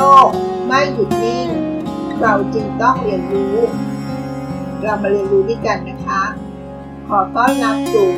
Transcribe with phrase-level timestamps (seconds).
[0.00, 0.28] ลก
[0.66, 1.48] ไม่หยุดนิ่ง
[2.20, 3.56] เราจึงต้องเรียนรู้
[4.82, 6.22] เรามาเรียนรู้ด้วยกันนะคะ
[7.08, 8.08] ขอต้อนรับสู่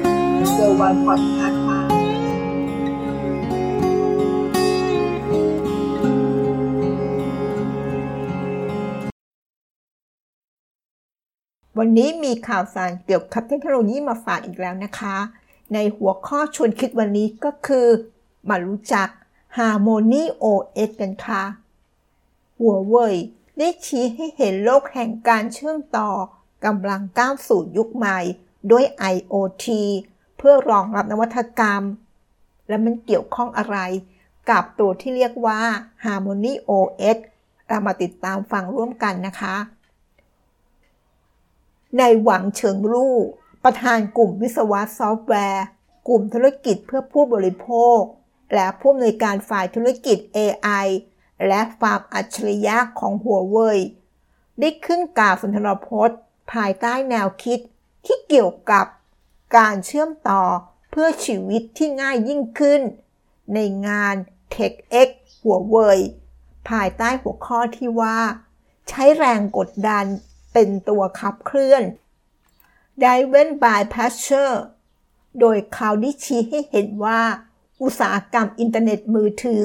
[0.53, 1.81] เซอร์วันพอดคาส์ค่ะ
[11.79, 15.17] วันนี้มีข่าวสารเกี่ยวกับเทคโนโลยีมาฝากอีกแล้วนะคะ
[15.75, 17.87] ในหัวข้อชวนคิดวันนี้ก็คือ
[18.49, 19.09] มารู้จัก
[19.57, 21.43] Harmony OS กันค่ะ
[22.63, 23.15] หัวเว่ย
[23.59, 26.11] ได้ชี้ให้เห็นโลกแห่งการเชื่อมต่อ
[26.65, 28.19] กำลังก้าวสู่ยุคใหม่
[28.71, 28.85] ด้วย
[29.15, 29.67] IoT
[30.37, 31.83] เพื่อรองรับนวัตกรรม
[32.69, 33.77] และมันเกี่ยวข้องอะไร
[34.51, 35.61] กับตัวที่เรียกว่า
[36.05, 37.19] Harmony OS
[37.69, 39.57] เรามาติดตามฟังร่วมกันนะคะ
[41.99, 43.17] ในหวังเฉิงลู่
[43.65, 45.65] ประธานกลุ่มวิศวะซอฟต์แวร์
[46.09, 48.01] กลุ่มธุรกิจเพื่อผู้บริโภค
[48.55, 50.87] และผู้อำนวยการฝ่ายธุรกิจ AI
[51.47, 53.79] และฟามอัจฉริยะของหัวเว่ย
[54.61, 56.19] ได้ขึ้นกล่าวสุนทรพจน์
[56.53, 57.59] ภายใต้แนวคิด
[58.07, 58.87] ที่เกี่ยวกับ
[59.57, 60.43] การเชื่อมต่อ
[60.91, 62.83] เพื่อชีวิตที่ง่ายยิ่งขึ้น
[63.55, 64.15] ในงาน
[64.55, 65.09] TechX
[65.43, 65.99] หัวเว่ย
[66.69, 68.19] ภายใต้หัวข้อที่ว่า
[68.89, 70.05] ใช้แรงกดดัน
[70.53, 71.83] เป็นตัวขับเคลื่อน
[73.03, 74.57] d i v e n by Pressure
[75.41, 77.21] โดยเขาได้ชี้ให้เห็นว่า
[77.83, 79.65] อุตสาหกรรมอินเทอร์เน็ตมือถือ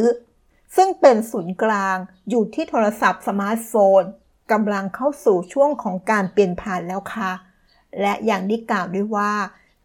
[0.78, 1.98] ซึ่งเป็นศูนย์กลาง
[2.30, 4.02] อยู่ที่โทรศัพท์สมาร์ทโฟน
[4.52, 7.32] กำลังเข้าสู่ช่วงของการเปลี่ยนผ่านแล้วค่ะ
[8.02, 9.34] และอย่างที่กล่าวด้วยว่า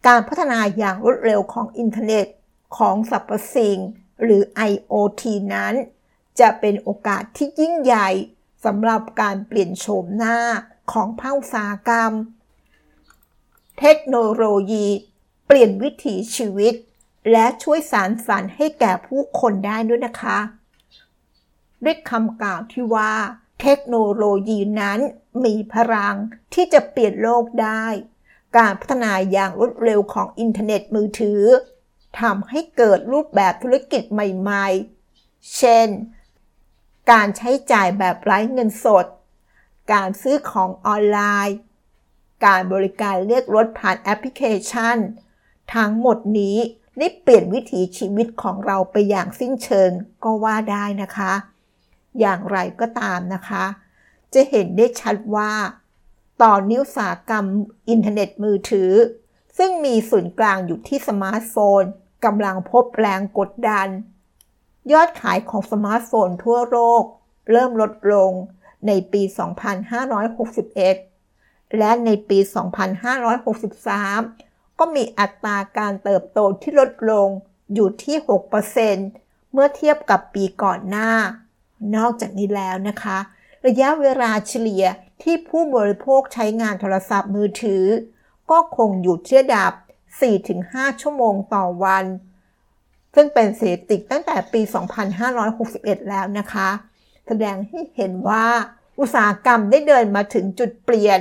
[0.07, 2.27] การพัฒนาอย่างรวดเร็วของอินเทอร์เน็ต
[2.77, 3.79] ของสรรพสิ่ง
[4.23, 5.23] หรือ IoT
[5.55, 5.75] นั้น
[6.41, 8.09] จะเป็นโอกาสที่ยิ่งใหญ่
[8.65, 10.39] สำหรับการเปลี่ยนโฉมหน้า
[10.93, 12.13] ของภาคอุตสาหกรรม
[13.81, 14.87] เทคโนโลยี
[15.47, 16.75] เปลี่ยนวิถีชีวิต
[17.33, 20.39] และช่วยสารฝันให้แก่ผู้คนได้ด้วยนะคะ
[21.85, 23.13] ด้วยคำกล่าวที่ว่า
[23.63, 24.99] เทคโนโลยีนั้น
[25.45, 26.17] มีพลัง
[26.55, 27.85] ที่จะเปลี่ยนโลกได้
[28.57, 31.43] การพัฒนาอย่างรวดเร็วของอินเทอร์เน็ตมือถือ
[32.21, 35.89] ทำให้เกิดรูปแบบธุรกิจใหม่ๆ เช่น
[37.11, 39.07] การใช้จ่ายแบบไร้เงินสด
[39.93, 41.57] การซื้อของออนไลน์
[42.47, 44.99] การบริการเรียกรถผ่านแอปพลิเคชัน
[45.75, 46.57] ทั้งหมดนี้
[46.99, 49.91] ได้เปลี่ยนวิถีชีวิตของเราไปอย่างสิ้นเชิง
[50.25, 51.33] ก็ว่าได้นะคะ
[52.21, 53.65] อย่างไรก็ตามนะคะ
[54.35, 55.53] จะเห็นได้ชัดว่า
[56.43, 57.47] ต่อนิ้วสากรรม
[57.89, 58.93] อินเทอร์เน็ตมือถือ
[59.59, 61.83] ซึ่งมีศูนย์กลางอยู่ที่สมาร์ทโฟน
[62.25, 63.89] กำลังพบแรงกดดัน
[64.93, 67.03] ยอดขายของสมาร์ทโฟนทั่วโลก
[67.51, 68.33] เริ่มลดลง
[68.87, 69.23] ในปี
[70.91, 72.39] 2561 และในปี
[73.99, 77.29] 2563 ก็มีอัตราการเติบโตที่ลดลง
[77.75, 78.17] อยู่ที่
[78.85, 81.11] 6%เมื่อเทียบกับปีก่อนหน้า
[81.97, 83.19] นอกจากนี้แล้วนะคะ
[83.67, 84.85] ระยะเวลาเฉลี่ย
[85.23, 87.85] ที่ผู้บริโภคใช้งานโทรศัพท์มือถือ
[88.51, 89.73] ก็คงอยู่ที่ระดับ
[90.37, 92.05] 4-5 ชั่วโมงต่อวัน
[93.15, 94.61] ซึ่งเป็นสถิติตั้งแต่ปี
[95.55, 96.69] 2561 แล้วนะคะ
[97.27, 98.47] แสดงให้เห็นว่า
[99.01, 101.21] อุตสาหกรรมได้เดินมาถึงจุดเปลี่ยน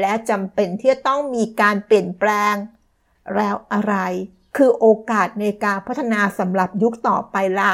[0.00, 2.54] และจำเป็นที่จะต้องมีการเปลี่ยนแปลง
[3.34, 3.94] แล้วอะไร
[4.56, 7.72] คือโอกาสในการพัฒนาสำหรับยุคต่อไปล่ะ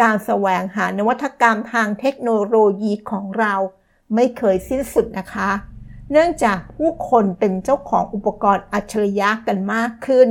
[0.00, 3.54] การแสวงหานวัตกรรมทางเทคโนโลยีของเรา
[4.14, 5.50] ไม่เคยสิ้นสุดนะคะ
[6.10, 10.28] เนื่องจากผู้คนเป็นเจ้าของอุปกรณ์อัจฉริยะกันมากขึ้น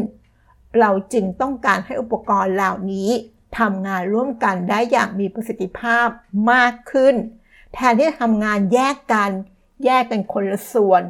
[0.79, 3.09] เราจึงต้องการให้อุปกรณ์เหล่านี้
[3.57, 6.07] ทำงานร่วมกันได้อย่างมีประสิทธิภาพ
[6.51, 7.15] มากขึ้น
[7.73, 9.31] แทนที่จะทำงานแยกกัน
[9.85, 11.03] แยกเป็นคนละส่วน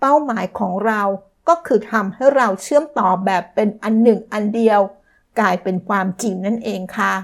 [0.00, 1.02] เป้าหมายของเรา
[1.48, 4.80] ก็คือทำให้เราเชื่อมต่อแบบเป็นอันหนึ่งอันเดียว
[5.40, 7.14] กลายเป็นความจริงนั่นเองค่ะ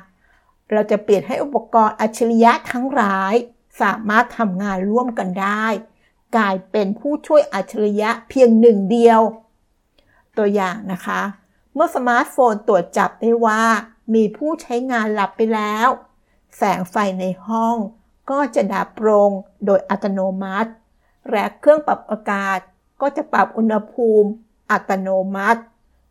[0.73, 3.35] เราจะเปลี่ยนให้อุปกรณ์อัจฉริยะทั้งหลาย
[3.81, 5.67] สามารถทำงานร่วมกันได้
[6.37, 9.21] กลายเป็นผู้ช่วยอัจฉริยะเพียงหนึ่งเดียว
[10.37, 11.21] ตัวอย่างนะคะ
[11.75, 13.63] เมื่อสมาร์ทโฟนตรวจจับได้ว่า
[14.15, 15.89] มีผู้ใช้งานหลับไปแล้ว
[16.57, 17.77] แสงไฟในห้อง
[18.31, 19.31] ก็จะดับลง
[19.67, 20.71] โดยอัตโนมัติ
[21.31, 22.59] และเครื่องปรับอากาศ
[23.01, 24.29] ก็จะปรับอุณหภูมิ
[24.71, 25.61] อัตโนมัติ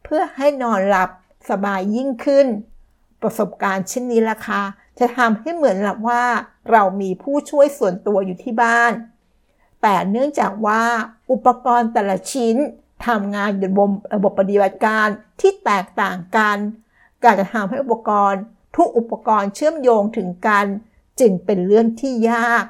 [0.04, 1.10] เพื่อให้นอนหลับ
[1.50, 2.48] สบายยิ่งขึ้น
[3.22, 4.64] ประสบการณ์เช่นนี้ล่ะค่ะ
[5.00, 6.24] จะทำให้เหมือนกับว่า
[6.72, 8.92] เรามีผู้ช่วยส่วนตัวอยู่ที่บ้าน
[9.82, 10.84] แต่เนื่องจากว่า
[11.32, 12.56] อุปกรณ์แต่ละชิ้น
[13.08, 15.08] ทำงานอยู่บนระบบปฏิบัติการ
[15.40, 16.58] ที่แตกต่างกัน
[17.24, 18.42] การจะทำให้อุปกรณ์
[18.76, 20.66] ทุกอุปกรณ์เชื่อมโยงถึงกัน
[21.20, 22.64] จึงเป็นเรื่องที่ยาก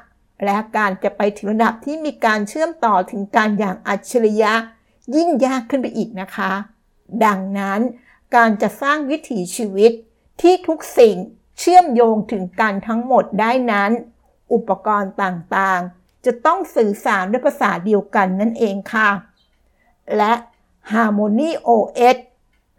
[0.44, 4.52] และการจะไปถึงระดับที่มีการเชื่อมต่อถึงการอย่างอัจฉริยะ
[5.14, 6.52] ยิ่งยากขึ้นไปอีกนะคะ
[7.24, 7.80] ดังนั้น
[8.34, 9.92] การจะสร้างวิถีชีวิต
[10.42, 11.16] ที่ทุกสิ่ง
[11.58, 13.90] เชื่อมโยงถึงกันทั้งหมดได้นั้น
[14.52, 19.08] อุปกรณ์ต่างๆ จะต้องสื่อสารด้วยภาษาเดียวกันนั่นเองค่ะ
[20.16, 20.32] และ
[20.92, 22.16] Harmony OS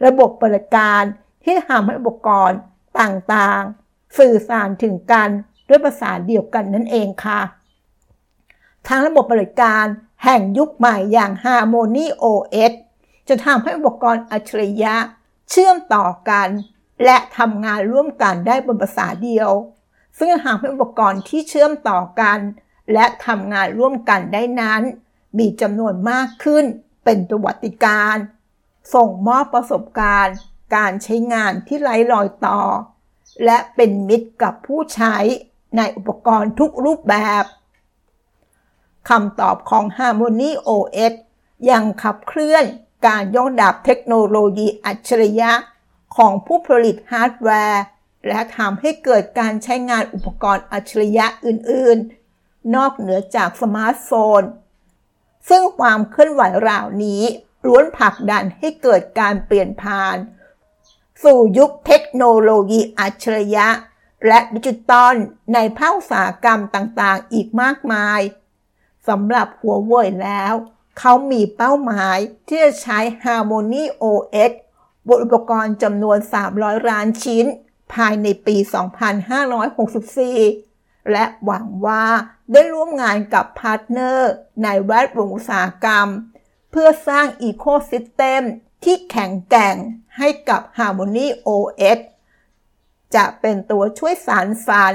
[0.05, 1.01] ระบบบริการ
[1.43, 2.59] ที่ทำให้อุปกรณ์
[3.01, 5.29] ต่างๆ สื่อสารถึงกัน
[5.69, 7.41] ด้วยภาษาเดียวกันนั่นเองค่ะ
[8.87, 9.85] ทางระบบบริการ
[10.23, 12.73] แห่งยุคใหม่อย่าง Harmony OS
[13.29, 14.95] จะทำให้อุปกรณ์อัจฉริยะ
[15.49, 16.49] เชื่อมต่อกัน
[17.03, 19.49] และทำงานร่วมกันได้บนภาษาเดียว
[20.17, 22.39] ซึ่งทำให้อุปกรณ์ที่เชื่อมต่อกัน
[22.93, 24.81] และทำงานร่วมกันได้นั้น
[25.37, 26.65] มีจำนวนมากขึ้น
[27.03, 28.15] เป็นประวัติการ
[28.93, 30.35] ส่งมอบประสบการณ์
[30.75, 32.59] การใช้งานที่ไร้รอยต่อ
[33.45, 35.15] และเป็นมิตรกับผู้ใช้
[35.77, 37.43] ในอุปกรณ์ทุกรูปแบบ
[39.09, 41.13] คำตอบของ Harmony OS
[41.69, 42.65] ยังขับเคลื่อน
[43.07, 45.51] การยกระดับเทคโนโลยีอัจฉริยะ
[46.15, 47.83] ของผู้ผลิตฮาร์ดแวร์
[48.27, 51.97] และทำให้เกิดการใช้งานอุปกรณ์อัจฉริยะอื่น
[52.35, 54.41] ๆ นอกเหนือจากสมาร์ทโฟน
[55.49, 57.23] ซึ่งความเคลื่อนไหวเหล่านี้
[57.67, 60.17] ล้วนผลักดันให้เกิดการเปลี่ยนผ่าน
[61.23, 63.67] สู่ยุคเทคโนโลยีอัจฉริยะ
[64.27, 65.13] และดิจิตอล
[65.53, 68.21] ในภาคอุตสาหกรรมต่างๆ อีกมากมาย
[69.07, 70.53] สำหรับหัวเว่ยแล้ว
[70.99, 72.17] เขามีเป้าหมาย
[72.47, 74.51] ที่จะใช้ Harmony OS
[75.07, 76.17] บนอุปกรณ์จำนวน
[76.53, 77.45] 300 ล้านชิ้น
[77.93, 78.55] ภายในปี
[79.83, 82.05] 2564 และหวังว่า
[82.51, 84.31] ได้ร่วมงานกับ partner
[84.63, 86.07] ในแวดวงอุตสาหกรรม
[86.71, 88.41] เพื่อสร้างอีโคซิสเต็ม
[88.83, 89.75] ที่แข็งแกร่ง
[90.17, 91.99] ให้กับ Harmony OS
[93.15, 94.93] จะเป็นตัวช่วยสารฝัน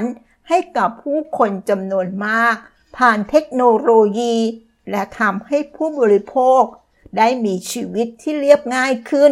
[0.49, 2.55] ให้กับผู้คนจำนวนมาก
[2.97, 4.35] ผ่านเทคโนโลยี
[4.89, 6.61] และทำให้ผู้บริโภค
[7.17, 9.31] ได้มีชีวิตที่เรียบง่ายขึ้น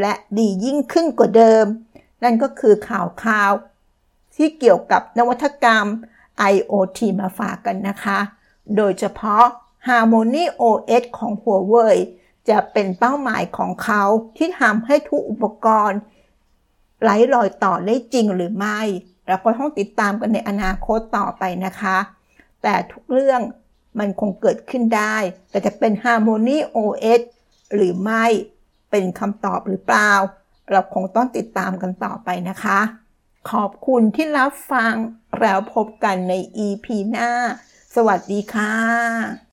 [0.00, 1.64] และดียิ่งขึ้นกว่าเดิม
[2.22, 3.52] นั่นก็คือข่าวข่าว
[4.36, 5.86] ที่เกี่ยวกับนวัตกรรม
[6.52, 8.18] IoT มาฝากกันนะคะ
[8.76, 9.44] โดยเฉพาะ
[9.86, 11.98] Harmony OS ของหัวเว่ย
[12.48, 14.02] จะเป็นเป้าหมายของเขา
[14.36, 16.00] ที่ทำให้ทุกอุปกรณ์
[17.02, 18.80] ไร้รอยต่อได้จริงหรือไม่
[19.26, 21.96] เราก็ต้องติดตามกันในอนาคตต่อไปนะคะ
[22.62, 23.40] แต่ทุกเรื่อง
[23.98, 25.16] มันคงเกิดขึ้นได้
[25.50, 27.20] แต่จะเป็น Harmony OS
[27.74, 28.26] หรือไม่
[28.90, 30.12] เป็นคำตอบหรือเปล่า
[30.70, 32.80] เราคงต้องติดตามกันต่อไปนะคะ
[33.50, 34.94] ขอบคุณที่รับฟัง
[35.40, 36.32] แล้วพบกันใน
[36.66, 37.30] EP หน้า
[37.94, 39.49] สวัสดีค่ะ